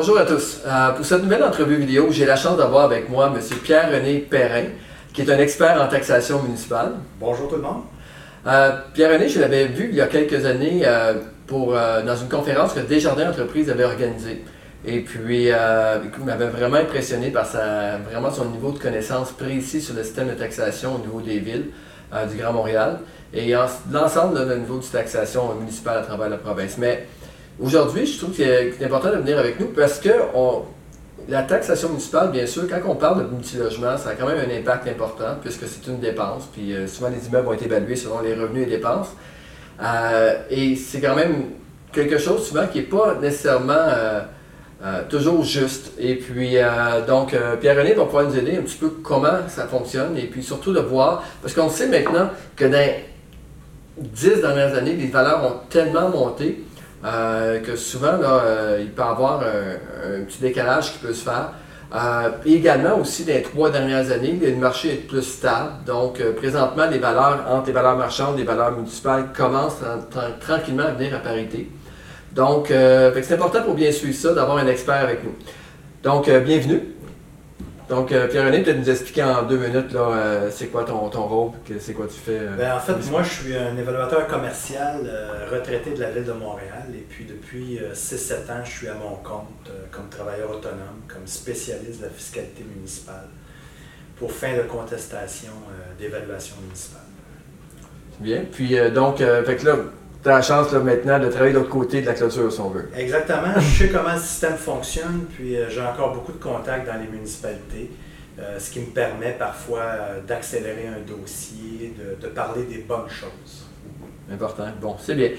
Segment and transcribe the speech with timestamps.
[0.00, 0.60] Bonjour à tous.
[0.66, 3.38] Euh, pour cette nouvelle entrevue vidéo, j'ai la chance d'avoir avec moi M.
[3.62, 4.68] Pierre-René Perrin,
[5.12, 6.92] qui est un expert en taxation municipale.
[7.20, 7.82] Bonjour tout le monde.
[8.46, 11.16] Euh, Pierre-René, je l'avais vu il y a quelques années euh,
[11.46, 14.42] pour, dans une conférence que Desjardins Entreprises avait organisée.
[14.86, 19.94] Et puis, il m'avait vraiment impressionné par sa, vraiment son niveau de connaissance précis sur
[19.94, 21.66] le système de taxation au niveau des villes
[22.30, 23.00] du Grand Montréal
[23.34, 23.54] et
[23.92, 26.78] l'ensemble du niveau de taxation municipale à travers la province.
[26.78, 27.06] Mais
[27.62, 30.08] Aujourd'hui, je trouve qu'il est important de venir avec nous parce que
[31.28, 34.58] la taxation municipale, bien sûr, quand on parle de multilogement, ça a quand même un
[34.58, 36.48] impact important puisque c'est une dépense.
[36.50, 39.08] Puis euh, souvent, les immeubles vont être évalués selon les revenus et dépenses.
[39.82, 41.50] Euh, et c'est quand même
[41.92, 44.22] quelque chose souvent qui n'est pas nécessairement euh,
[45.10, 45.92] toujours juste.
[45.98, 46.56] Et puis,
[47.06, 50.72] donc, Pierre-René va pouvoir nous aider un petit peu comment ça fonctionne et puis surtout
[50.72, 53.04] de voir, parce qu'on sait maintenant que dans les
[53.98, 56.64] dix dernières années, les valeurs ont tellement monté
[57.04, 61.24] euh, que souvent, là, euh, il peut y avoir un, petit décalage qui peut se
[61.24, 61.52] faire.
[61.92, 65.84] Euh, également aussi, dans les trois dernières années, le marché est plus stable.
[65.86, 69.82] Donc, présentement, les valeurs entre les valeurs marchandes et les valeurs municipales commencent
[70.40, 71.70] tranquillement à venir à parité.
[72.32, 75.34] Donc, c'est important pour bien suivre ça, d'avoir un expert avec nous.
[76.04, 76.99] Donc, bienvenue.
[77.90, 81.26] Donc, euh, Pierre-René, peut-être nous expliquer en deux minutes, là, euh, c'est quoi ton, ton
[81.26, 82.38] rôle, c'est quoi tu fais?
[82.38, 85.10] Euh, ben, en fait, moi, je suis un évaluateur commercial
[85.50, 86.86] retraité de la Ville de Montréal.
[86.94, 91.98] Et puis, depuis 6-7 ans, je suis à mon compte comme travailleur autonome, comme spécialiste
[91.98, 93.26] de la fiscalité municipale
[94.16, 95.52] pour fin de contestation
[95.98, 97.02] d'évaluation municipale.
[98.20, 98.44] Bien.
[98.52, 99.76] Puis, donc, fait que là,
[100.22, 102.60] tu as la chance là, maintenant de travailler de l'autre côté de la clôture, si
[102.60, 102.90] on veut.
[102.96, 103.58] Exactement.
[103.58, 107.08] Je sais comment le système fonctionne, puis euh, j'ai encore beaucoup de contacts dans les
[107.08, 107.90] municipalités,
[108.38, 113.66] euh, ce qui me permet parfois euh, d'accélérer un dossier, de, parler des bonnes choses.
[114.30, 114.64] Important.
[114.80, 115.30] Bon, c'est bien.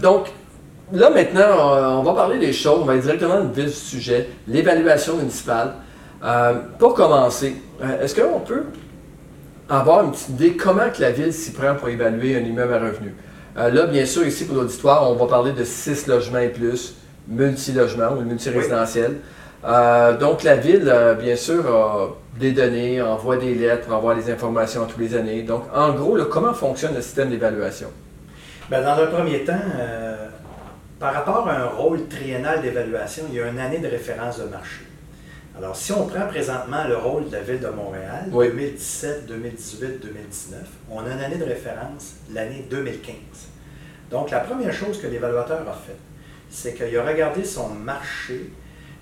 [0.00, 0.28] donc,
[0.92, 3.72] là maintenant, on va parler des choses, on va aller directement dans le vif du
[3.72, 5.74] sujet, l'évaluation municipale.
[6.78, 7.56] pour commencer,
[8.00, 8.64] est-ce qu'on peut
[9.68, 12.78] avoir une petite idée comment que la ville s'y prend pour évaluer un immeuble à
[12.78, 13.14] revenu?
[13.56, 16.94] Euh, là, bien sûr, ici pour l'auditoire, on va parler de six logements et plus,
[17.28, 19.16] multi-logements ou multi-résidentiel.
[19.64, 24.30] Euh, donc, la ville, euh, bien sûr, a des données, envoie des lettres, envoie des
[24.30, 25.42] informations tous les années.
[25.42, 27.88] Donc, en gros, comment fonctionne le système d'évaluation?
[28.70, 29.58] Ben, dans un premier temps,
[31.00, 34.44] par rapport à un rôle triennal d'évaluation, il y a une année de référence de
[34.44, 34.89] marché.
[35.62, 40.58] Alors, si on prend présentement le rôle de la Ville de Montréal, 2017, 2018, 2019,
[40.90, 43.14] on a une année de référence, l'année 2015.
[44.10, 45.98] Donc, la première chose que l'évaluateur a fait,
[46.48, 48.50] c'est qu'il a regardé son marché,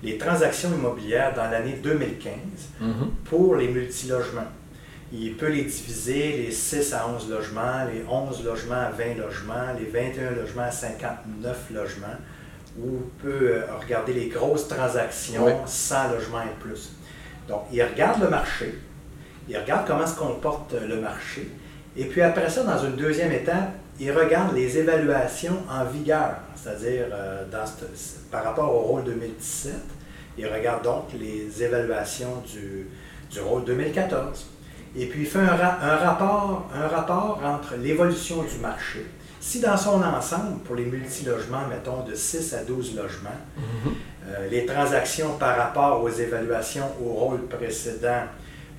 [0.03, 2.33] les transactions immobilières dans l'année 2015
[2.81, 2.85] mm-hmm.
[3.23, 4.51] pour les multilogements.
[5.13, 9.73] Il peut les diviser, les 6 à 11 logements, les 11 logements à 20 logements,
[9.79, 12.07] les 21 logements à 59 logements
[12.81, 16.91] où on peut euh, regarder les grosses transactions sans logement et plus.
[17.47, 18.75] Donc, il regarde le marché,
[19.47, 21.49] il regarde comment se comporte euh, le marché,
[21.97, 27.07] et puis après ça, dans une deuxième étape, il regarde les évaluations en vigueur, c'est-à-dire
[27.11, 27.43] euh,
[28.31, 29.73] par rapport au rôle 2017,
[30.37, 32.87] il regarde donc les évaluations du,
[33.29, 34.47] du rôle 2014.
[34.95, 39.05] Et puis il fait un, un rapport, un rapport entre l'évolution du marché,
[39.39, 43.93] si dans son ensemble, pour les multilogements, mettons de 6 à 12 logements, mhm.
[44.27, 48.23] euh, les transactions par rapport aux évaluations au rôle précédent,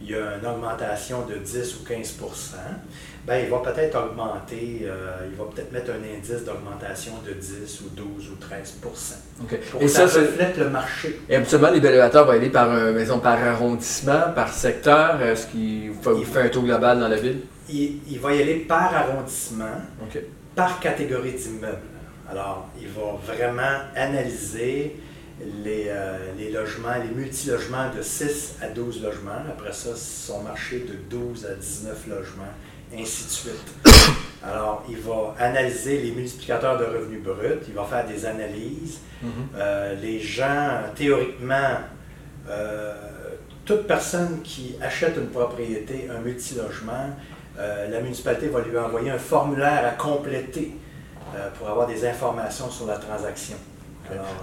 [0.03, 2.57] il y a une augmentation de 10 ou 15%
[3.27, 7.83] ben, il va peut-être augmenter, euh, il va peut-être mettre un indice d'augmentation de 10
[7.83, 8.95] ou 12 ou 13 pour
[9.81, 11.21] Et ça, ça reflète le marché.
[11.29, 15.21] Et absolument, l'évaluateur va aller par, euh, maison, par arrondissement, par secteur.
[15.23, 15.93] Est-ce qu'il
[16.25, 17.41] fait un taux global dans la ville?
[17.69, 19.77] Il, va y aller par arrondissement
[20.55, 21.79] par catégorie d'immeubles.
[22.31, 24.97] Alors, il va vraiment analyser
[25.65, 29.43] les, euh, les, logements, les multilogements de 6 à 12 logements.
[29.49, 32.45] Après ça, son marché de 12 à 19 logements,
[32.95, 33.75] ainsi de suite.
[34.43, 38.99] Alors, il va analyser les multiplicateurs de revenus bruts, il va faire des analyses.
[39.23, 39.29] Mm-hmm.
[39.57, 41.79] Euh, les gens, théoriquement,
[42.49, 42.95] euh,
[43.65, 47.17] toute personne qui achète une propriété, un multilogement,
[47.59, 50.73] euh, la municipalité va lui envoyer un formulaire à compléter
[51.35, 53.57] euh, pour avoir des informations sur la transaction.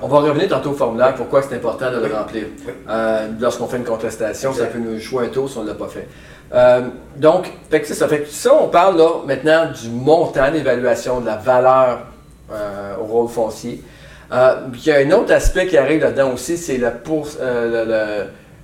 [0.02, 2.46] on va revenir tantôt au formulaire, pourquoi c'est important de le remplir.
[2.90, 5.76] Euh, lorsqu'on fait une contestation, ça peut nous jouer un tour si on ne l'a
[5.76, 6.08] pas fait.
[7.18, 7.52] donc,
[7.84, 8.08] ça.
[8.08, 12.00] Fait que ça, on parle là maintenant du montant d'évaluation, de la valeur
[13.00, 13.84] au rôle foncier.
[14.32, 16.92] il y a un autre aspect qui arrive là-dedans aussi, c'est le,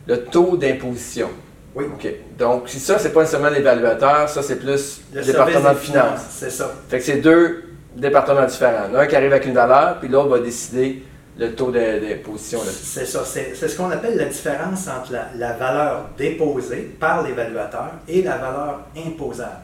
[0.08, 1.30] le, taux d'imposition.
[1.76, 1.86] Oui.
[1.86, 2.08] OK.
[2.38, 6.22] Donc, ça, c'est pas nécessairement l'évaluateur, ça, c'est plus le, département de finances.
[6.30, 6.72] C'est ça.
[6.88, 7.64] Fait que c'est deux
[7.96, 8.94] départements différents.
[8.96, 11.04] Un qui arrive avec une valeur, puis l'autre va décider
[11.38, 12.60] le taux d'imposition.
[12.64, 13.24] C'est ça.
[13.26, 18.82] C'est ce qu'on appelle la différence entre la, valeur déposée par l'évaluateur et la valeur
[18.96, 19.62] imposable.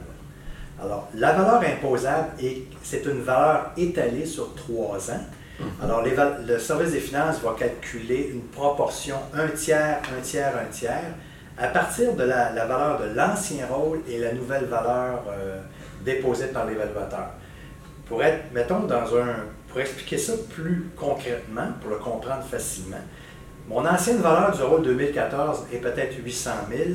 [0.82, 2.30] Alors, la valeur imposable,
[2.82, 5.22] c'est une valeur étalée sur trois ans.
[5.60, 5.84] Mm-hmm.
[5.84, 11.14] Alors, le service des finances va calculer une proportion un tiers, un tiers, un tiers,
[11.60, 15.60] à partir de la, valeur de l'ancien rôle et la nouvelle valeur euh,
[16.06, 17.32] déposée par l'évaluateur.
[18.08, 19.36] Pour être, mettons, dans un
[19.68, 22.98] pour expliquer ça plus concrètement, pour le comprendre facilement,
[23.68, 26.90] mon ancienne valeur du rôle 2014 est peut-être 800 000.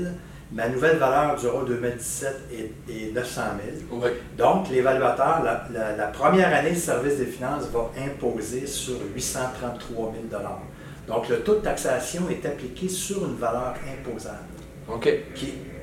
[0.51, 2.51] Ma nouvelle valeur du rôle 2017
[2.89, 3.43] est, 900
[3.91, 4.03] 000.
[4.37, 10.43] Donc, l'évaluateur, la, première année de service des finances va imposer sur 833 000
[11.09, 14.39] Donc, le taux de taxation est appliqué sur une valeur imposable.
[14.89, 15.09] OK.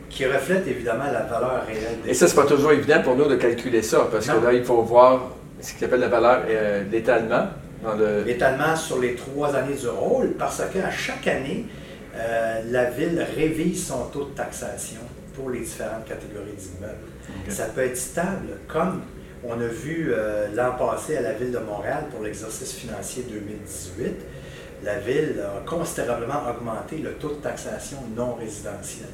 [0.09, 3.27] Qui, reflète évidemment la valeur réelle des Et ça, c'est pas toujours évident pour nous
[3.27, 5.31] de calculer ça, parce que là, il faut voir
[5.61, 7.47] ce qu'on appelle la valeur euh, l'étalement.
[8.25, 11.65] L'étalement sur les trois années du rôle, parce qu'à chaque année,
[12.15, 14.99] euh, la ville révise son taux de taxation
[15.33, 17.47] pour les différentes catégories d'immeubles.
[17.47, 19.01] Ça peut être stable, comme
[19.43, 24.05] on a vu euh, l'an passé à la ville de Montréal pour l'exercice financier 2018.
[24.83, 29.09] La ville a considérablement augmenté le taux de taxation non résidentielle.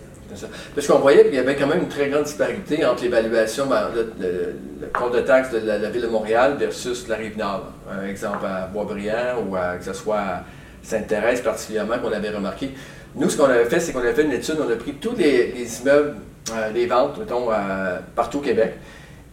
[0.76, 3.90] Parce qu'on voyait qu'il y avait quand même une très grande disparité entre l'évaluation, ben,
[4.20, 7.72] le, compte de taxe de la, ville de Montréal versus la Rive-Nord.
[7.90, 10.44] Un exemple à Boisbriand ou à, que ce soit à
[10.84, 12.72] Sainte-Thérèse particulièrement qu'on avait remarqué.
[13.16, 15.16] Nous, ce qu'on avait fait, c'est qu'on avait fait une étude, on a pris tous
[15.16, 16.16] les, immeubles,
[16.54, 18.74] euh, les ventes, mettons, euh, partout au Québec,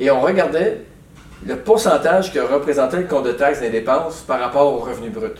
[0.00, 0.80] et on regardait
[1.46, 5.36] le pourcentage que représentait le compte de taxe des dépenses par rapport au revenu brut.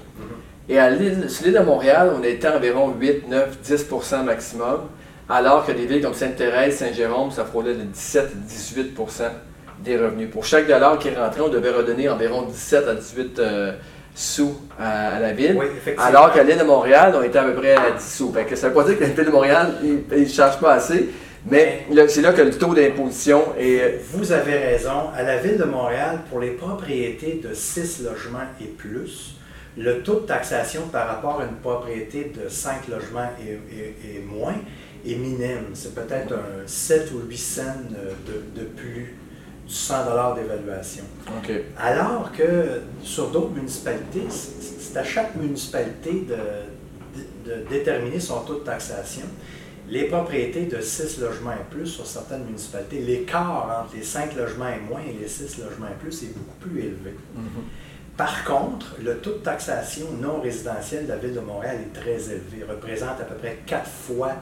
[0.68, 4.88] Et à l'île, sur l'île de Montréal, on était environ 8, 9, 10% maximum
[5.28, 9.22] alors que des villes comme Sainte-Thérèse, Saint-Jérôme, ça frôlait de 17-18%
[9.82, 10.30] des revenus.
[10.30, 13.72] Pour chaque dollar qui rentrait, on devait redonner environ 17 à 18 euh,
[14.14, 15.58] sous à, la ville.
[15.98, 18.32] alors qu'à l'île de Montréal, on était à peu près à 10 sous.
[18.32, 20.74] que ça ne veut pas dire que la ville de Montréal, ils ne chargent pas
[20.74, 21.08] assez.
[21.50, 23.80] Mais c'est là que le taux d'imposition est.
[23.80, 25.10] Euh, Vous avez raison.
[25.14, 29.36] À la ville de Montréal, pour les propriétés de 6 logements et plus,
[29.76, 34.56] le taux de taxation par rapport à une propriété de 5 logements et moins
[35.06, 35.70] est minime.
[35.74, 39.16] C'est peut-être un 7 ou 8 cents de, de plus
[39.66, 41.04] du 100 d'évaluation.
[41.78, 48.64] Alors que sur d'autres municipalités, c'est à chaque municipalité de, de, déterminer son taux de
[48.64, 49.26] taxation.
[49.88, 54.68] Les propriétés de 6 logements et plus sur certaines municipalités, l'écart entre les 5 logements
[54.68, 57.10] et moins et les 6 logements et plus est beaucoup plus élevé.
[57.36, 57.93] Mm-hmm.
[58.16, 62.30] Par contre, le taux de taxation non résidentiel de la Ville de Montréal est très
[62.30, 62.64] élevé.
[62.68, 64.32] Représente à peu près 4 fois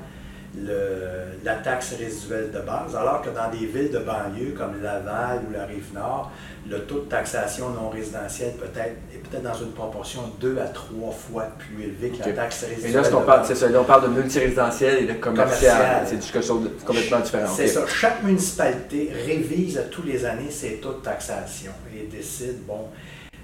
[1.43, 5.53] la taxe résiduelle de base, alors que dans des villes de banlieue comme Laval ou
[5.55, 6.31] la Rive-Nord,
[6.69, 10.67] le taux de taxation non résidentielle peut être, est peut-être dans une proportion deux à
[10.67, 12.91] trois fois plus élevé que la taxe résiduelle.
[12.91, 16.07] Et là, ce qu'on parle, c'est ça, là, on parle de multirésidentiel et de commercial.
[16.07, 17.51] C'est quelque chose de complètement différent.
[17.51, 17.87] C'est ça.
[17.87, 22.89] Chaque municipalité révise à tous les années ses taux de taxation et décide, bon,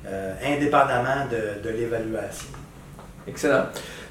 [0.06, 2.48] euh, indépendamment de, de l'évaluation.
[3.26, 3.64] Excellent.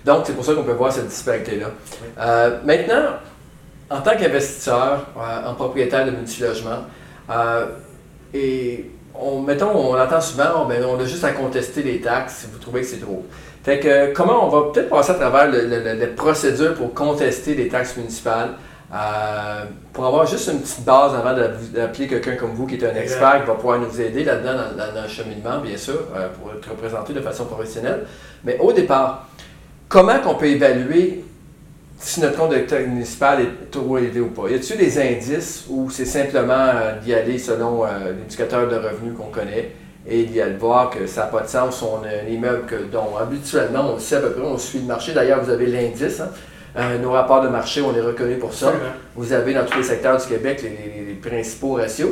[0.06, 1.68] Donc, c'est pour ça qu'on peut voir cette disparité-là.
[2.20, 3.18] Euh, maintenant,
[3.90, 6.86] en tant qu'investisseur, euh, en propriétaire de multilogement,
[8.34, 12.48] et on, mettons, on l'entend souvent, ben, on a juste à contester les taxes si
[12.52, 13.26] vous trouvez que c'est trop.
[13.64, 17.98] Fait que, comment on va peut-être passer à travers les procédures pour contester les taxes
[17.98, 18.52] municipales,
[19.92, 21.36] pour avoir juste une petite base avant
[21.74, 24.94] d'appeler quelqu'un comme vous qui est un expert qui va pouvoir nous aider là-dedans dans,
[24.94, 26.06] dans, le cheminement, bien sûr,
[26.40, 28.06] pour être représenté de façon professionnelle.
[28.46, 29.28] Mais au départ,
[29.90, 31.24] comment qu'on peut évaluer
[32.00, 34.50] si notre compte de municipal est trop élevé ou pas?
[34.50, 39.18] Y a-t-il des indices ou c'est simplement euh, d'y aller selon euh, l'indicateur de revenus
[39.18, 39.72] qu'on connaît
[40.08, 41.82] et d'y aller voir que ça n'a pas de sens?
[41.82, 44.86] On a un immeuble que, dont habituellement on sait à peu près, on suit le
[44.86, 45.14] marché.
[45.14, 46.20] D'ailleurs, vous avez l'indice.
[46.20, 46.30] Hein.
[46.78, 48.72] Euh, nos rapports de marché, on est reconnu pour ça.
[49.16, 52.12] Vous avez dans tous les secteurs du Québec les principaux ratios.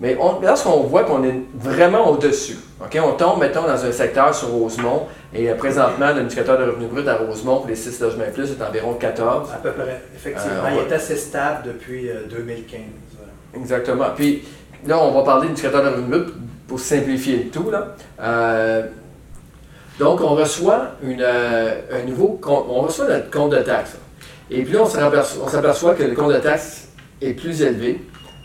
[0.00, 5.06] Mais lorsqu'on voit qu'on est vraiment au-dessus, on tombe, mettons, dans un secteur sur Rosemont,
[5.32, 8.62] et euh, présentement, l'indicateur de revenu brut à Rosemont pour les 6 logements plus est
[8.62, 9.50] environ 14.
[9.52, 10.64] À peu près, effectivement.
[10.66, 12.80] Euh, il est assez stable depuis 2015.
[12.80, 14.06] Euh, Exactement.
[14.16, 14.44] Puis
[14.86, 16.34] là, on va parler d'indicateur de revenu brut
[16.66, 17.70] pour simplifier le tout.
[17.70, 17.94] Là.
[19.98, 23.96] Donc, on reçoit une, un nouveau on reçoit notre compte de taxe.
[24.50, 26.88] Et puis là, on s'aperçoit que le compte de taxe
[27.20, 28.00] est plus élevé.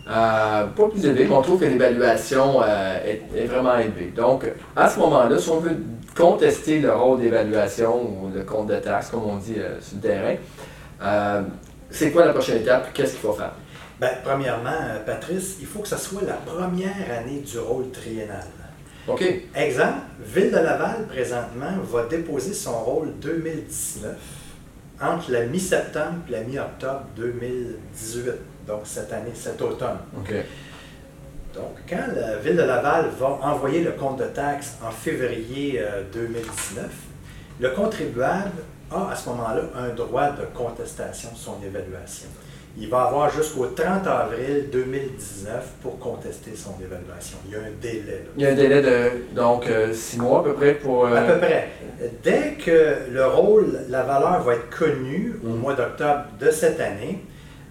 [0.10, 4.12] Euh, pas plus élevé, mais on trouve que l'évaluation euh, est, vraiment élevée.
[4.16, 5.78] Donc, à ce moment-là, si on veut
[6.16, 10.02] contester le rôle d'évaluation ou le compte de taxe, comme on dit euh, sur le
[10.02, 11.44] terrain,
[11.92, 12.92] c'est quoi la prochaine étape?
[12.94, 13.54] Qu'est-ce qu'il faut faire?
[14.00, 18.46] Bien, premièrement, Patrice, il faut que ce soit la première année du rôle triennal.
[19.56, 24.16] Exemple, Ville de Laval, présentement, va déposer son rôle 2019
[25.02, 28.32] entre la mi-septembre et la mi-octobre 2018,
[28.68, 30.00] donc cette année, cet automne.
[31.54, 36.04] Donc, quand la Ville de Laval va envoyer le compte de taxes en février euh,
[36.14, 36.86] 2019,
[37.60, 38.52] le contribuable
[38.92, 42.28] a à ce moment-là un droit de contestation de son évaluation
[42.78, 47.38] il va avoir jusqu'au 30 avril 2019 pour contester son évaluation.
[47.46, 48.26] Il y a un délai.
[48.38, 51.06] Il y a un délai de donc euh, six mois à peu près pour.
[51.06, 51.70] Euh, à peu près.
[52.24, 55.60] Dès que le rôle, la valeur va être connue au mm.
[55.60, 57.20] mois d'octobre de cette année,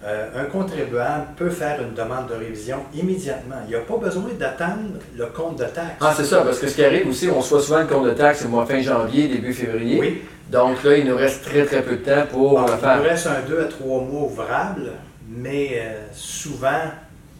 [0.05, 3.57] euh, un contribuable peut faire une demande de révision immédiatement.
[3.65, 5.97] Il n'y a pas besoin d'attendre le compte de taxe.
[5.99, 8.11] Ah, c'est ça, parce que ce qui arrive aussi, on reçoit souvent le compte de
[8.11, 9.99] taxe au mois fin janvier, début février.
[9.99, 10.21] Oui.
[10.49, 12.97] Donc là, il nous reste très très peu de temps pour ah, bon, faire.
[12.97, 14.91] Il nous reste un 2 à 3 mois ouvrables,
[15.27, 16.89] mais euh, souvent,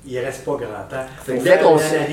[0.05, 1.05] il ne reste pas grand temps.
[1.27, 2.07] Dès qu'on sait,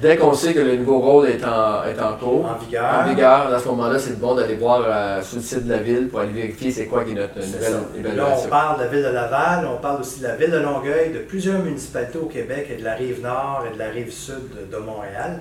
[0.00, 3.08] dès qu'on sait que le nouveau rôle est en, est en cours, en vigueur, en
[3.08, 6.08] vigueur à ce moment-là, c'est bon d'aller voir euh, sur le site de la ville
[6.08, 8.24] pour aller vérifier c'est quoi qui est notre nouvelle évaluation.
[8.24, 10.58] Là, on parle de la ville de Laval, on parle aussi de la ville de
[10.58, 14.12] Longueuil, de plusieurs municipalités au Québec et de la rive nord et de la rive
[14.12, 15.40] sud de Montréal.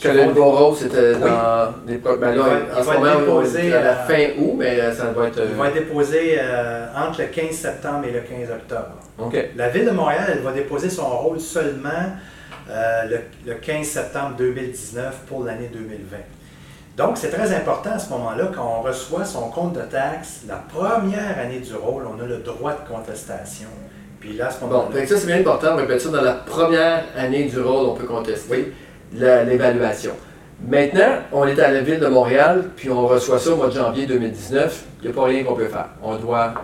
[0.00, 2.44] Que le nouveau rôle, c'était dans des ben, là,
[2.78, 5.40] il, va moment, être déposé, à la euh, fin août, mais euh, ça doit être.
[5.48, 6.40] Il va euh, être déposé
[6.96, 8.98] entre le 15 septembre et le 15 octobre.
[9.18, 9.52] Okay.
[9.56, 12.12] La Ville de Montréal, elle va déposer son rôle seulement
[12.68, 16.16] le, le, 15 septembre 2019 pour l'année 2020.
[16.96, 20.56] Donc, c'est très important à ce moment-là, quand on reçoit son compte de taxe, la
[20.56, 23.68] première année du rôle, on a le droit de contestation.
[24.20, 24.88] Puis là, à ce moment-là.
[24.90, 27.88] Bon, donc ça, c'est bien important, on répète ça, dans la première année du rôle,
[27.90, 28.48] on peut contester.
[28.50, 28.72] Oui
[29.14, 30.12] l'évaluation.
[30.66, 33.72] Maintenant, on est à la ville de Montréal, puis on reçoit ça au mois de
[33.72, 34.84] janvier 2019.
[35.00, 35.88] Il n'y a pas rien qu'on peut faire.
[36.02, 36.54] On doit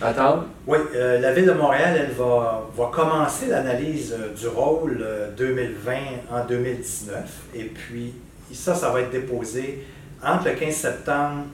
[0.00, 0.44] attendre.
[0.66, 5.30] Oui, euh, la ville de Montréal, elle va, va commencer l'analyse euh, du rôle euh,
[5.36, 5.92] 2020
[6.30, 7.16] en 2019.
[7.54, 8.14] Et puis,
[8.52, 9.84] ça, ça va être déposé
[10.24, 11.44] entre le 15 septembre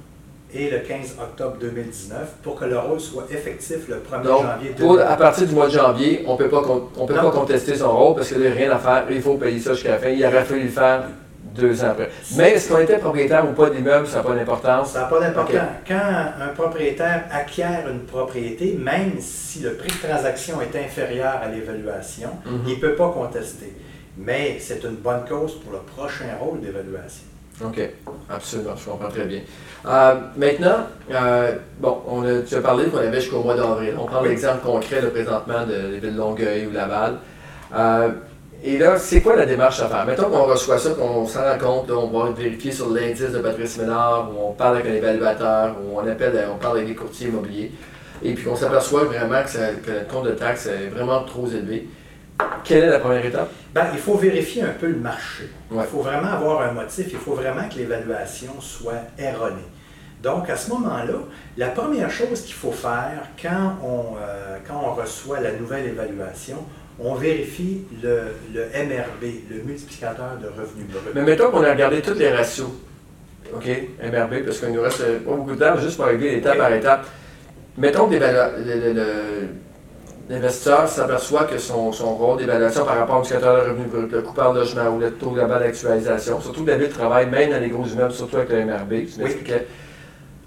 [0.58, 5.10] et le 15 octobre 2019 pour que le rôle soit effectif le 1er janvier 2019.
[5.10, 6.62] À partir du mois de janvier, on ne peut pas,
[6.96, 9.04] on peut pas contester son rôle parce qu'il n'y a rien à faire.
[9.10, 10.08] Il faut payer ça jusqu'à la fin.
[10.08, 11.04] Il aurait fallu le faire
[11.54, 12.10] deux ans après.
[12.36, 14.90] Mais est-ce qu'on était propriétaire ou pas d'immeuble, ça n'a pas d'importance?
[14.90, 15.60] Ça n'a pas d'importance.
[15.86, 21.48] Quand un propriétaire acquiert une propriété, même si le prix de transaction est inférieur à
[21.48, 22.60] l'évaluation, mhm.
[22.66, 23.74] il ne peut pas contester.
[24.18, 27.24] Mais c'est une bonne cause pour le prochain rôle d'évaluation.
[27.64, 27.80] OK,
[28.28, 29.40] absolument, je comprends très bien.
[29.86, 33.94] Euh, maintenant, euh, bon, on a, tu as parlé qu'on avait jusqu'au mois d'avril.
[33.98, 37.14] On prend l'exemple concret là, présentement de la ville Longueuil ou Laval.
[37.74, 38.08] Euh,
[38.62, 40.04] et là, c'est quoi la démarche à faire?
[40.04, 43.78] Mettons qu'on reçoit ça, qu'on s'en rend compte, on va vérifier sur l'indice de Patrice
[43.78, 47.28] Ménard, où on parle avec un évaluateur, où on appelle, on parle avec des courtiers
[47.28, 47.72] immobiliers,
[48.22, 51.86] et puis on s'aperçoit vraiment que, ça, que, compte de taxe est vraiment trop élevé.
[52.64, 53.50] Quelle est la première étape?
[53.76, 55.50] Ben, il faut vérifier un peu le marché.
[55.70, 59.68] Il faut vraiment avoir un motif, il faut vraiment que l'évaluation soit erronée.
[60.22, 61.18] Donc, à ce moment-là,
[61.58, 66.64] la première chose qu'il faut faire quand on, euh, quand on reçoit la nouvelle évaluation,
[66.98, 71.12] on vérifie le, MRB, le multiplicateur de revenus bruts.
[71.14, 72.70] Mais mettons qu'on a regardé tous les ratios.
[73.54, 73.66] OK,
[74.02, 77.06] MRB, parce qu'il nous reste pas beaucoup de temps, juste pour régler étape par étape.
[77.76, 78.16] Mettons que
[80.28, 84.22] l'investisseur s'aperçoit que son, son rôle d'évaluation par rapport au indicateur de revenu brut, le
[84.22, 87.60] coût par logement ou le taux global d'actualisation, surtout que la ville travaille même dans
[87.60, 88.92] les gros immeubles, surtout avec le MRB.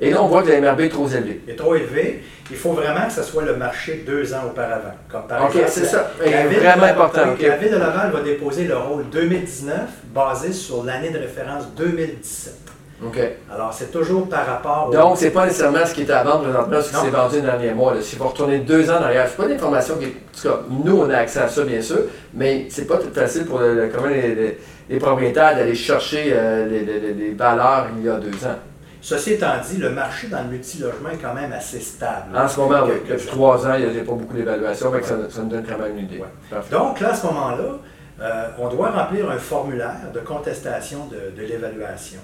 [0.02, 1.42] Et là, on voit que le MRB est trop élevé.
[1.46, 2.24] Il est trop élevé.
[2.50, 4.94] Il faut vraiment que ce soit le marché deux ans auparavant.
[5.14, 6.12] OK, c'est ça.
[6.20, 7.34] La eh, ville vraiment important.
[7.34, 7.48] Okay.
[7.50, 9.76] La Ville de Laval va déposer le rôle 2019
[10.14, 12.69] basé sur l'année de référence 2017.
[13.06, 13.38] Okay.
[13.52, 14.90] Alors, c'est toujours par rapport.
[14.90, 14.94] Au...
[14.94, 17.42] Donc, c'est pas nécessairement ce qui était à vendre présentement, ce qui s'est vendu dans
[17.42, 17.94] les derniers mois.
[17.94, 18.02] Là.
[18.02, 20.06] Si vous retournez deux ans derrière, c'est pas d'information qui.
[20.06, 20.10] En
[20.42, 22.00] tout cas, nous, on a accès à ça, bien sûr,
[22.34, 28.10] mais c'est pas tout facile pour les, propriétaires d'aller chercher euh, les, valeurs il y
[28.10, 28.56] a deux ans.
[29.02, 32.36] Ceci étant dit, le marché dans le multilogement est quand même assez stable.
[32.36, 32.96] En ce moment, oui.
[33.10, 35.02] Depuis trois ans, il n'y a pas beaucoup d'évaluation, ouais.
[35.02, 36.22] ça, nous donne quand même une idée.
[36.70, 37.80] Donc, là, à ce moment-là,
[38.22, 42.20] euh, on doit remplir un formulaire de contestation de l'évaluation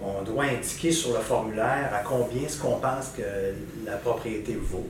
[0.00, 3.22] on doit indiquer sur le formulaire à combien ce qu'on pense que
[3.84, 4.86] la propriété vaut.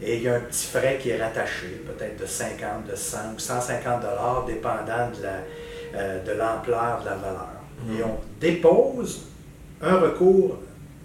[0.00, 3.18] Et il y a un petit frais qui est rattaché, peut-être de 50, de 100
[3.34, 7.48] ou 150 dollars, dépendant de, la, euh, de l'ampleur de la valeur.
[7.86, 7.98] Mm-hmm.
[7.98, 9.26] Et on dépose
[9.82, 10.58] un recours,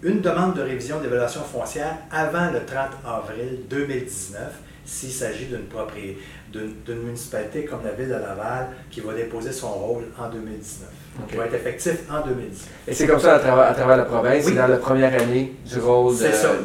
[0.03, 4.39] une demande de révision d'évaluation foncière avant le 30 avril 2019
[4.85, 6.17] s'il s'agit d'une propriété,
[6.51, 10.89] d'une municipalité comme la ville de Laval qui va déposer son rôle en 2019.
[11.29, 12.67] Qui va être effectif en 2019.
[12.87, 15.53] Et c'est comme ça à travers, à travers la province, c'est dans la première année
[15.63, 16.15] du rôle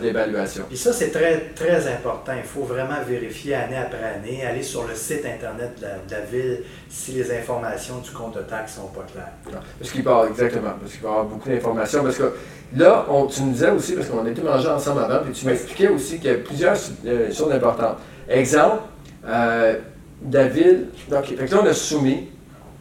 [0.00, 0.64] d'évaluation.
[0.68, 2.32] Puis ça, c'est très, très important.
[2.34, 6.62] Il faut vraiment vérifier année après année, aller sur le site Internet de la, ville
[6.88, 9.60] si les informations du compte de taxes ne sont pas claires.
[9.78, 12.02] parce qu'il exactement, parce qu'il va y avoir beaucoup d'informations.
[12.02, 12.32] Parce que
[12.76, 15.46] là, on, tu nous disais aussi, parce qu'on a été mangés ensemble avant, puis tu
[15.46, 17.96] m'expliquais aussi qu'il y a plusieurs euh, choses importantes.
[18.28, 18.82] Exemple,
[19.26, 19.76] euh,
[20.20, 22.28] David, donc, fait là, on a soumis.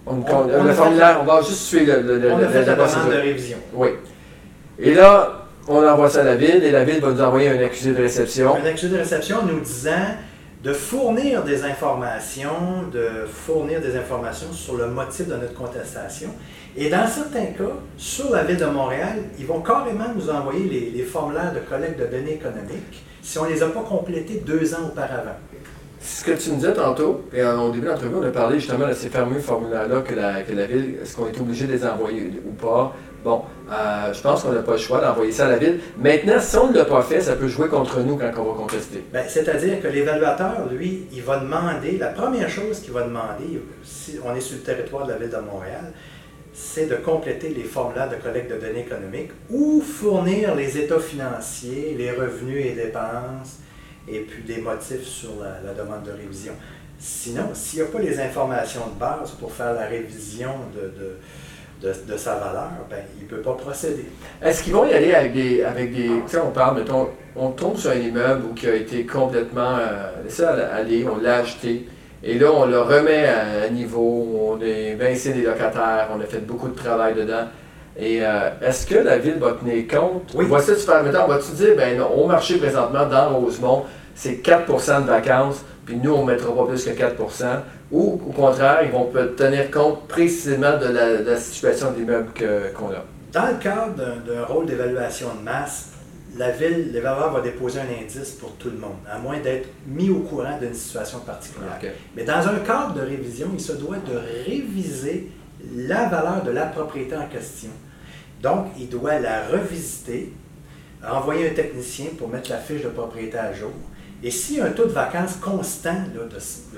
[0.06, 3.18] On, le formulaire, on va juste suivre le, le, on a fait la, demande de
[3.18, 3.58] révision.
[3.74, 3.90] Oui.
[4.80, 7.62] Et là, on envoie ça à la ville et la ville va nous envoyer un
[7.62, 8.56] accusé de réception.
[8.56, 10.16] Un accusé de réception nous disant
[10.64, 16.30] de fournir des informations, de fournir des informations sur le motif de notre contestation.
[16.80, 20.92] Et dans certains cas, sur la ville de Montréal, ils vont carrément nous envoyer les,
[20.92, 24.76] les formulaires de collecte de données économiques si on ne les a pas complétés deux
[24.76, 25.36] ans auparavant.
[26.00, 28.88] Ce que tu nous disais tantôt, et au début de l'entrevue, on a parlé justement
[28.88, 31.84] de ces fameux formulaires-là que la, que la ville, est-ce qu'on est obligé de les
[31.84, 32.96] envoyer ou pas?
[33.24, 33.42] Bon,
[33.72, 35.80] euh, je pense qu'on n'a pas le choix d'envoyer ça à la ville.
[35.98, 38.54] Maintenant, si on ne l'a pas fait, ça peut jouer contre nous quand on va
[38.54, 39.04] contester.
[39.12, 44.20] Ben, c'est-à-dire que l'évaluateur, lui, il va demander, la première chose qu'il va demander, si
[44.24, 45.92] on est sur le territoire de la ville de Montréal,
[46.58, 51.96] c'est de compléter les formulaires de collecte de données économiques ou fournir les états financiers,
[51.96, 53.60] les revenus et dépenses,
[54.08, 56.54] et puis des motifs sur la, demande de révision.
[56.98, 60.50] Sinon, s'il n'y a pas les informations de base pour faire la révision
[61.80, 64.08] de, sa valeur, ben, il ne peut pas procéder.
[64.42, 65.64] Est-ce qu'ils vont y aller avec des.
[65.64, 66.10] Avec des
[66.44, 70.44] on parle, mettons, on tombe sur un immeuble qui a été complètement euh, laissé
[71.08, 71.88] on l'a acheté,
[72.30, 76.46] et là, on le remet à, niveau, on a vincé des locataires, on a fait
[76.46, 77.46] beaucoup de travail dedans.
[77.98, 80.34] Et euh, est-ce que la ville va tenir compte?
[80.36, 80.44] Oui.
[80.46, 85.04] Voici, tu faire, mettons, vas-tu dire, ben non, au marché présentement, dans Rosemont, c'est 4%
[85.04, 87.46] de vacances, puis nous, on ne mettra pas plus que 4%
[87.94, 90.88] ou au contraire, ils vont tenir compte précisément de
[91.26, 92.28] la, situation de l'immeuble
[92.76, 93.06] qu'on a.
[93.32, 95.92] Dans le cadre d'un rôle d'évaluation de masse,
[96.38, 100.10] la ville, l'évaluateur va déposer un indice pour tout le monde, à moins d'être mis
[100.10, 101.80] au courant d'une situation particulière.
[102.16, 105.32] Mais dans un cadre de révision, il se doit de réviser
[105.76, 107.72] la valeur de la propriété en question.
[108.42, 110.32] Donc, il doit la revisiter,
[111.08, 113.74] envoyer un technicien pour mettre la fiche de propriété à jour,
[114.24, 116.28] et s'il y a un taux de vacances constant de,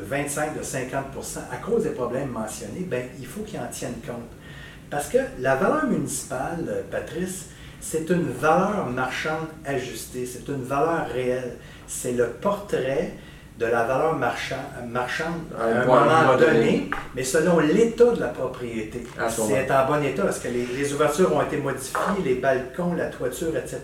[0.01, 4.29] 25, de 50% à cause des problèmes mentionnés, ben, il faut qu'il en tienne compte.
[4.89, 7.45] Parce que la valeur municipale, euh, Patrice,
[7.81, 11.57] c'est une valeur marchande ajustée, c'est une valeur réelle.
[11.87, 13.13] C'est le portrait
[13.59, 15.27] de la valeur marchande
[15.59, 19.03] à un, moment donné, mais selon l'état de la propriété.
[19.27, 22.93] Si elle est en bon état, est-ce que les, ouvertures ont été modifiées, les balcons,
[22.93, 23.79] la toiture, etc.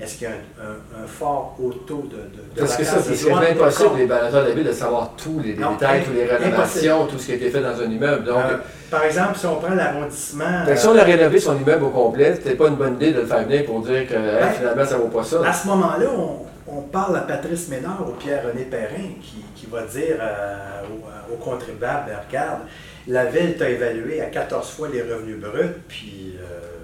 [0.00, 3.90] Est-ce qu'il y a un, fort haut taux de, de, Parce que ça, c'est impossible,
[3.98, 7.26] les baladeurs de la ville, de savoir tous les détails, toutes les rénovations, tout ce
[7.26, 8.24] qui a été fait dans un immeuble.
[8.24, 8.56] Donc, euh,
[8.90, 10.64] par exemple, si on prend l'arrondissement...
[10.74, 13.26] si on a rénové son immeuble au complet, c'était pas une bonne idée de le
[13.26, 15.46] faire venir pour dire que ben, finalement, ça ne vaut pas ça.
[15.46, 19.10] À ce moment-là, on on parle à Patrice Ménard ou Pierre-René Perrin
[19.54, 20.16] qui, va dire
[21.30, 22.60] aux, contribuables, ben, regarde,
[23.08, 26.34] la ville t'a évalué à 14 fois les revenus bruts, puis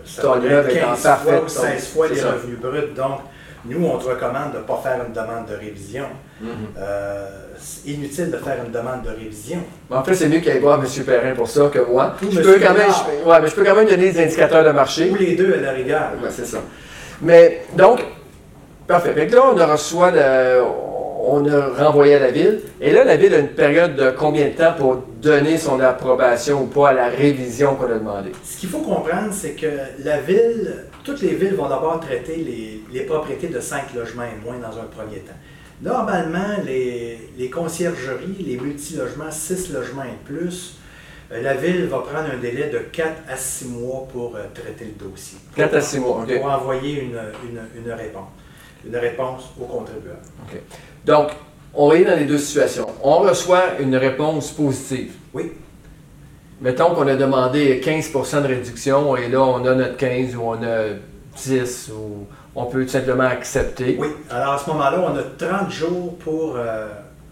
[0.08, 2.94] ça être 15 fois ou 16 fois les revenus bruts.
[2.96, 3.20] Donc,
[3.64, 6.04] nous, on te recommande de ne pas faire une demande de révision.
[6.42, 6.78] Mm-hmm.
[6.78, 7.26] Euh,
[7.86, 9.58] inutile de faire une demande de révision.
[9.90, 11.04] en fait, c'est mieux qu'il aille voir M.
[11.04, 12.14] Perrin pour ça que moi.
[12.22, 12.90] je peux, quand même,
[13.26, 15.10] ouais, mais je peux quand même donner des indicateurs de marché.
[15.10, 16.12] Ou les deux à la rigueur.
[16.30, 16.58] c'est ça.
[17.20, 18.00] Mais donc,
[18.88, 19.12] Parfait.
[19.12, 20.62] Fait là, on reçu le,
[21.30, 22.60] on a renvoyé à la ville.
[22.80, 26.62] Et là, la ville a une période de combien de temps pour donner son approbation
[26.62, 28.32] ou pas à la révision qu'on a demandé?
[28.44, 29.66] Ce qu'il faut comprendre, c'est que
[30.04, 34.44] la ville, toutes les villes vont d'abord traiter les, les, propriétés de 5 logements et
[34.44, 35.32] moins dans un premier temps.
[35.82, 40.78] Normalement, les, les conciergeries, les multilogements, 6 logements et plus,
[41.30, 44.86] euh, la ville va prendre un délai de 4 à 6 mois pour euh, traiter
[44.86, 45.38] le dossier.
[45.54, 46.40] 4 à 6 mois, OK.
[46.40, 48.28] Pour envoyer une, une, une réponse
[48.86, 50.20] une réponse au contribuable.
[51.08, 51.30] Donc,
[51.74, 52.86] on est dans les deux situations.
[53.02, 55.12] On reçoit une réponse positive.
[55.32, 55.52] Oui.
[56.60, 60.62] Mettons qu'on a demandé 15% de réduction et là, on a notre 15 ou on
[60.62, 60.96] a
[61.34, 63.96] 10 ou on peut tout simplement accepter.
[63.98, 64.08] Oui.
[64.28, 66.88] Alors, à ce moment-là, on a 30 jours pour euh,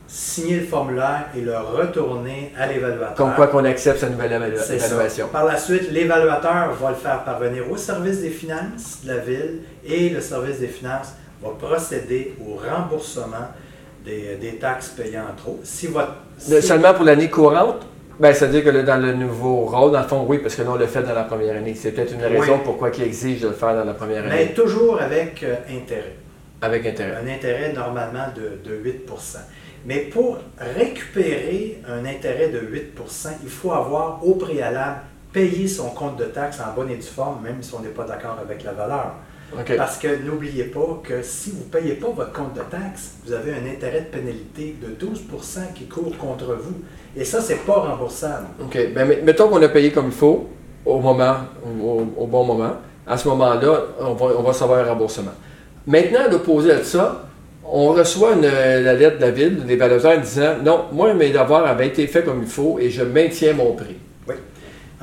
[0.07, 3.15] signer le formulaire et le retourner à l'évaluateur.
[3.15, 5.29] Comme quoi qu'on accepte sa nouvelle évaluation.
[5.29, 9.59] Par la suite, l'évaluateur va le faire parvenir au service des finances de la ville
[9.85, 11.13] et le service des finances
[11.43, 13.49] va procéder au remboursement
[14.07, 15.61] des, taxes payées en trop.
[15.63, 15.89] Si
[16.39, 17.87] Seulement pour l'année courante?
[18.19, 20.77] Ben, c'est-à-dire que dans le nouveau rôle, dans le fond, oui, parce que nous, on
[20.77, 21.75] l'a fait dans la première année.
[21.75, 24.35] C'est peut-être une raison pourquoi il exige de le faire dans la première année.
[24.35, 26.17] Mais toujours avec euh, intérêt.
[26.63, 27.17] Avec intérêt.
[27.23, 29.07] Un intérêt normalement de, de 8
[29.85, 35.01] Mais pour récupérer un intérêt de 8% il faut avoir au préalable
[35.35, 38.05] payé son compte de taxe en bonne et due forme, même si on n'est pas
[38.05, 39.17] d'accord avec la valeur.
[39.77, 43.33] Parce que n'oubliez pas que si vous ne payez pas votre compte de taxe, vous
[43.33, 46.75] avez un intérêt de pénalité de 12% qui court contre vous.
[47.17, 48.47] Et ça, c'est pas remboursable.
[48.61, 48.79] OK.
[48.95, 50.49] Ben, mettons qu'on a payé comme il faut,
[50.85, 52.73] au moment, au, bon moment.
[53.07, 55.33] À ce moment-là, on va, on va savoir un remboursement.
[55.87, 57.27] Maintenant, à l'opposé de ça,
[57.65, 61.89] on reçoit la lettre de la ville, des valeurs disant Non, moi, mes devoirs avaient
[61.89, 63.97] été faits comme il faut et je maintiens mon prix.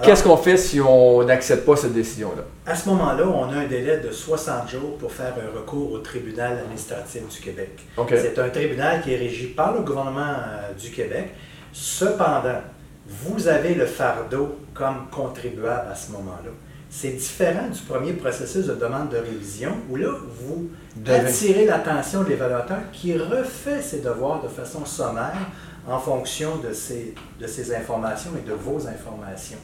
[0.02, 2.44] Qu'est-ce qu'on fait si on n'accepte pas cette décision-là?
[2.66, 6.00] À ce moment-là, on a un délai de 60 jours pour faire un recours au
[6.00, 7.80] tribunal administratif du Québec.
[8.10, 11.34] C'est un tribunal qui est régi par le gouvernement euh, du Québec.
[11.72, 12.62] Cependant,
[13.08, 16.52] vous avez le fardeau comme contribuable à ce moment-là.
[16.90, 20.10] C'est différent du premier processus de demande de révision où là,
[20.42, 20.70] vous
[21.08, 25.34] attirez l'attention de l'évaluateur qui refait ses devoirs de façon sommaire
[25.88, 29.58] en fonction de ces, de ces informations et de vos informations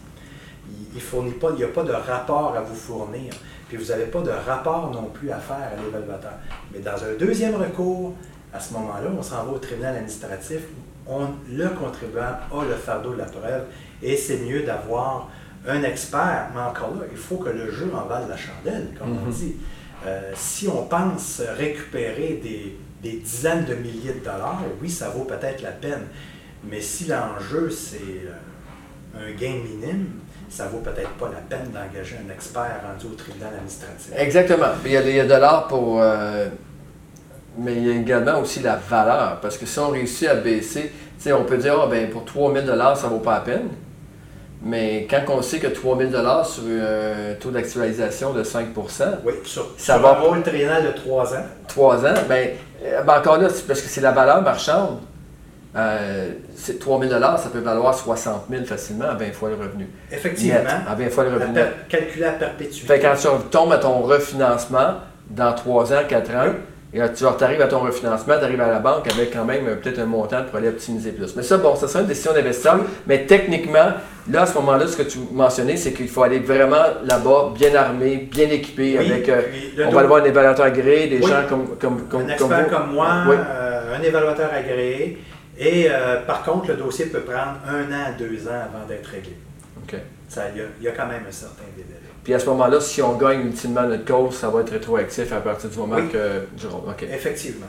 [0.93, 3.33] il fournit pas, il n'y a pas de rapport à vous fournir.
[3.67, 6.33] Puis vous n'avez pas de rapport non plus à faire à l'évaluateur.
[6.73, 8.15] Mais dans un deuxième recours,
[8.51, 10.61] à ce moment-là, on s'en va au tribunal administratif.
[11.07, 13.65] On, le contribuable a le fardeau de la preuve
[14.01, 15.29] et c'est mieux d'avoir
[15.67, 16.47] un expert.
[16.53, 19.31] Mais encore là, il faut que le jeu en vale la chandelle, comme on mhm.
[19.31, 19.55] dit.
[20.05, 25.25] Euh, si on pense récupérer des, des, dizaines de milliers de dollars, oui, ça vaut
[25.25, 26.07] peut-être la peine.
[26.63, 30.07] Mais si l'enjeu, c'est euh, un gain minime,
[30.49, 34.11] ça vaut peut-être pas la peine d'engager un expert rendu au tribunal administratif.
[34.15, 34.67] Exactement.
[34.85, 36.01] Il y a, des dollars pour.
[36.01, 36.47] Euh,
[37.57, 39.39] mais il y a également aussi la valeur.
[39.41, 40.91] Parce que si on réussit à baisser,
[41.27, 43.69] on peut dire, ah, ben, pour 3000 dollars, ça vaut pas la peine.
[44.61, 48.65] Mais quand on sait que 3000 dollars sur un taux d'actualisation de 5%
[49.23, 51.45] oui, sur, ça va un rôle triennal de 3 ans.
[51.67, 52.49] 3 ans, ben,
[53.05, 54.99] ben encore là, parce que c'est la valeur marchande.
[55.75, 56.31] Euh,
[56.79, 59.87] 3 000 ça peut valoir 60 000 facilement à 20 fois le revenu.
[60.11, 60.61] Effectivement.
[60.87, 61.59] à 20 fois le revenu.
[61.87, 62.87] calculé à perpétuité.
[62.87, 64.95] Fait quand tu tombes à ton refinancement
[65.29, 66.53] dans 3 ans, 4 ans,
[66.91, 69.99] et tu arrives à ton refinancement, tu arrives à la banque avec quand même peut-être
[69.99, 71.35] un montant pour aller optimiser plus.
[71.35, 72.79] Mais ça, bon, ça serait une décision d'investisseur.
[73.05, 73.93] Mais techniquement,
[74.31, 77.75] là, à ce moment-là, ce que tu mentionnais, c'est qu'il faut aller vraiment là-bas, bien
[77.75, 79.29] armé, bien équipé, avec.
[79.29, 79.41] Euh,
[79.85, 82.93] on va aller voir un évaluateur agréé, des gens comme, comme, comme, un expert comme,
[82.93, 85.19] moi, euh, un évaluateur agréé.
[85.59, 89.35] Et euh, par contre, le dossier peut prendre un an, deux ans avant d'être réglé.
[89.83, 89.99] OK.
[90.79, 91.99] Il y, a quand même un certain délai.
[92.23, 95.41] Puis à ce moment-là, si on gagne ultimement notre cause, ça va être rétroactif à
[95.41, 96.45] partir du moment que.
[96.65, 97.03] OK.
[97.11, 97.65] Effectivement.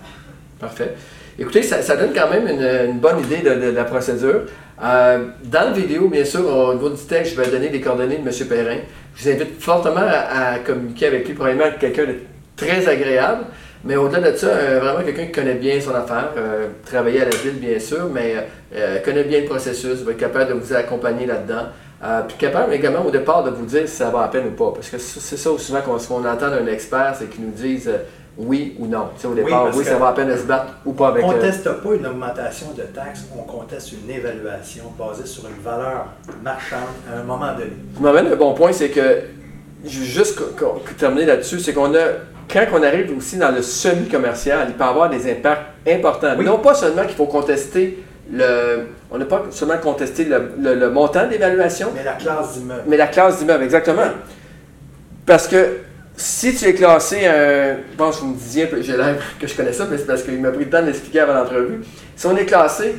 [0.61, 0.95] Parfait.
[1.39, 4.43] Écoutez, ça, donne quand même une, bonne idée de, la procédure.
[4.83, 8.19] Euh, dans la vidéo, bien sûr, au niveau du texte, je vais donner les coordonnées
[8.19, 8.47] de M.
[8.47, 8.81] Perrin.
[9.17, 12.17] Je vous invite fortement à, à communiquer avec lui, probablement quelqu'un de
[12.57, 13.47] très agréable.
[13.85, 17.25] Mais au-delà de ça, euh, vraiment quelqu'un qui connaît bien son affaire, euh, travailler à
[17.25, 20.73] la ville bien sûr, mais euh, connaît bien le processus, va être capable de vous
[20.75, 21.69] accompagner là-dedans.
[22.29, 24.73] puis capable également au départ de vous dire si ça va à peine ou pas.
[24.75, 27.91] Parce que c'est ça souvent qu'on entend d'un expert, c'est qu'ils nous disent
[28.37, 29.09] oui ou non.
[29.25, 31.25] au départ, oui, ça va à peine de se battre ou pas avec...
[31.25, 35.63] On ne conteste pas une augmentation de taxes, on conteste une évaluation basée sur une
[35.63, 36.07] valeur
[36.43, 36.81] marchande
[37.13, 37.73] à un moment donné.
[37.97, 39.23] Tu m'amènes un bon point, c'est que,
[39.85, 40.41] juste
[40.99, 42.05] terminer là-dessus, c'est qu'on a
[42.53, 46.37] quand on arrive aussi dans le semi-commercial, il peut avoir des impacts importants.
[46.37, 48.87] Non pas seulement qu'il faut contester le.
[49.11, 51.89] On n'a pas seulement contesté le, montant d'évaluation.
[51.95, 52.83] Mais la classe d'immeuble.
[52.87, 54.09] Mais la classe d'immeuble, exactement.
[55.27, 55.79] Parce que
[56.17, 57.77] si tu es classé un.
[57.97, 60.51] Bon, je me disais, j'ai l'air que je connais ça, mais c'est parce qu'il m'a
[60.51, 61.81] pris le temps d'expliquer avant l'entrevue.
[62.17, 62.95] Si on est classé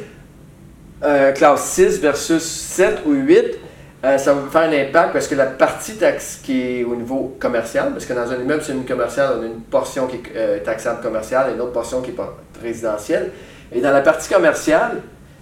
[1.03, 3.57] euh, classe 6 versus 7 ou 8,
[4.03, 7.37] euh, ça va faire un impact parce que la partie taxe qui est au niveau
[7.39, 11.01] commercial, parce que dans un immeuble semi-commercial, on a une portion qui est euh, taxable
[11.01, 12.15] commerciale et une autre portion qui est
[12.61, 13.31] résidentielle.
[13.71, 15.01] Et dans la partie commerciale,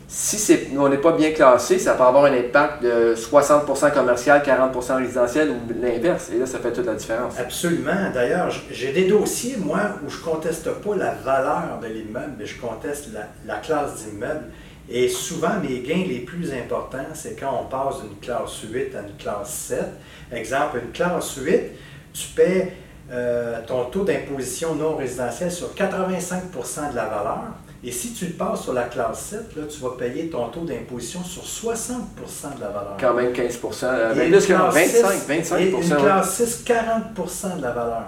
[0.09, 4.97] si on n'est pas bien classé, ça peut avoir un impact de 60% commercial, 40%
[4.97, 6.31] résidentiel ou l'inverse.
[6.33, 7.39] Et là, ça fait toute la différence.
[7.39, 8.09] Absolument.
[8.13, 12.59] D'ailleurs, j'ai des dossiers, moi, où je conteste pas la valeur de l'immeuble, mais je
[12.59, 13.09] conteste
[13.45, 14.45] la classe d'immeuble.
[14.91, 19.01] Et souvent, mes gains les plus importants, c'est quand on passe d'une classe 8 à
[19.01, 19.79] une classe 7.
[20.31, 21.61] Exemple, une classe 8,
[22.11, 22.73] tu paies
[23.11, 27.43] euh, ton taux d'imposition non résidentielle sur 85% de la valeur.
[27.83, 30.65] Et si tu le passes sur la classe 7, là, tu vas payer ton taux
[30.65, 32.97] d'imposition sur 60% de la valeur.
[32.99, 33.67] Quand même 15 plus
[34.73, 38.03] 25, 25 Et une classe 6, 40% de la valeur.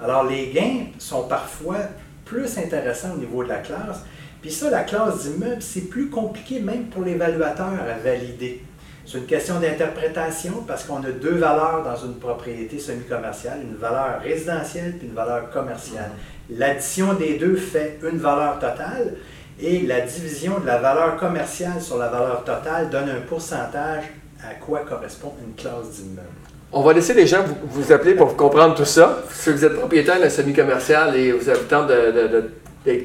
[0.00, 1.76] Alors, les gains sont parfois
[2.24, 4.04] plus intéressants au niveau de la classe,
[4.44, 8.62] Puis ça, la classe d'immeuble, c'est plus compliqué même pour l'évaluateur à valider.
[9.06, 14.20] C'est une question d'interprétation parce qu'on a deux valeurs dans une propriété semi-commerciale, une valeur
[14.22, 16.10] résidentielle et une valeur commerciale.
[16.50, 19.14] L'addition des deux fait une valeur totale
[19.58, 24.04] et la division de la valeur commerciale sur la valeur totale donne un pourcentage
[24.42, 26.28] à quoi correspond une classe d'immeuble.
[26.70, 29.22] On va laisser les gens vous, appeler pour comprendre tout ça.
[29.30, 31.86] Si vous êtes propriétaire d'un semi-commercial et vous avez le temps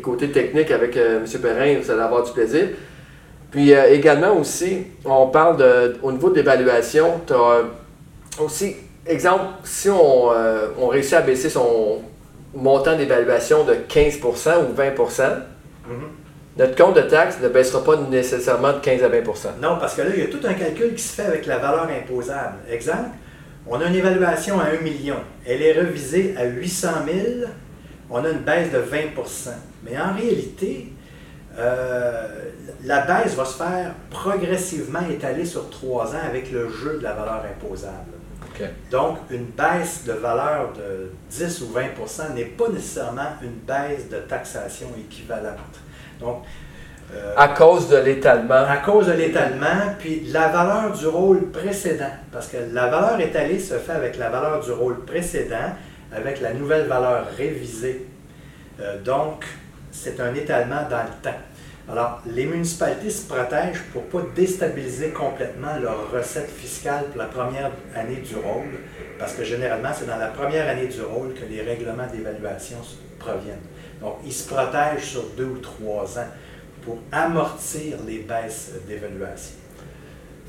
[0.02, 1.42] côté technique avec euh, M.
[1.42, 2.68] Perrin, vous allez avoir du plaisir.
[3.52, 7.64] Puis euh, également aussi, on parle de, au niveau de l'évaluation, tu as
[8.40, 12.02] aussi, exemple, si on, euh, on, réussit à baisser son
[12.54, 15.92] montant d'évaluation de 15% ou 20 mm-hmm.
[16.58, 19.22] notre compte de taxe ne baissera pas nécessairement de 15 à 20%
[19.62, 21.58] Non, parce que là, il y a tout un calcul qui se fait avec la
[21.58, 22.58] valeur imposable.
[22.70, 23.10] Exemple,
[23.68, 25.18] on a une évaluation à 1 million.
[25.46, 27.52] Elle est revisée à 800 000.
[28.10, 28.98] On a une baisse de 20
[29.84, 30.94] Mais en réalité,
[31.58, 32.28] euh,
[32.84, 37.14] la baisse va se faire progressivement étalée sur trois ans avec le jeu de la
[37.14, 38.20] valeur imposable.
[38.92, 44.18] Donc, une baisse de valeur de 10 ou 20% n'est pas nécessairement une baisse de
[44.18, 45.56] taxation équivalente.
[46.20, 46.44] Donc,
[47.14, 48.66] euh, à cause de l'étalement.
[48.68, 52.12] À cause de l'étalement, puis la valeur du rôle précédent.
[52.32, 55.74] Parce que la valeur étalée se fait avec la valeur du rôle précédent,
[56.14, 58.06] avec la nouvelle valeur révisée.
[58.80, 59.46] Euh, donc,
[59.92, 61.38] c'est un étalement dans le temps.
[61.92, 67.26] Alors, les municipalités se protègent pour ne pas déstabiliser complètement leur recette fiscale pour la
[67.26, 68.78] première année du rôle,
[69.18, 72.78] parce que généralement, c'est dans la première année du rôle que les règlements d'évaluation
[73.18, 73.66] proviennent.
[74.02, 76.28] Donc, ils se protègent sur deux ou trois ans
[76.84, 79.56] pour amortir les baisses d'évaluation.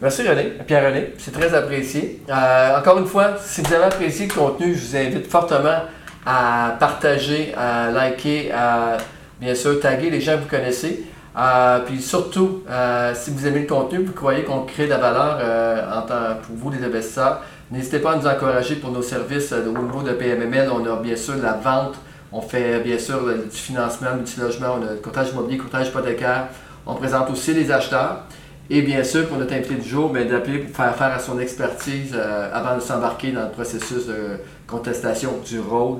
[0.02, 2.22] Merci René, Pierre-René, c'est très apprécié.
[2.28, 5.82] Euh, encore une fois, si vous avez apprécié le contenu, je vous invite fortement
[6.24, 8.96] à partager, à liker, à
[9.40, 11.04] bien sûr taguer les gens que vous connaissez.
[11.36, 14.98] Euh, puis surtout, euh, si vous aimez le contenu, vous croyez qu'on crée de la
[14.98, 19.52] valeur euh, en pour vous, les investisseurs, n'hésitez pas à nous encourager pour nos services
[19.52, 20.68] au niveau de PMML.
[20.72, 21.94] On a bien sûr la vente,
[22.32, 26.48] on fait bien sûr du financement, multilogement, on a le courtage immobilier, courtage hypothécaire.
[26.86, 28.24] On présente aussi les acheteurs.
[28.72, 31.40] Et bien sûr, pour notre invité du jour, ben, d'appeler pour faire faire à son
[31.40, 32.16] expertise
[32.52, 35.98] avant de s'embarquer dans le processus de contestation du rôle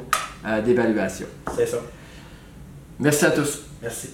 [0.64, 1.26] d'évaluation.
[1.56, 1.78] C'est ça.
[3.00, 3.62] Merci à tous.
[3.82, 4.10] Merci.